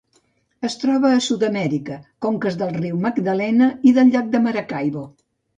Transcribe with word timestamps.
Es 0.69 0.77
troba 0.83 1.11
a 1.17 1.19
Sud-amèrica: 1.25 1.99
conques 2.27 2.57
del 2.63 2.73
riu 2.81 2.97
Magdalena 3.07 3.71
i 3.91 3.95
del 3.99 4.13
llac 4.17 4.37
Maracaibo. 4.49 5.09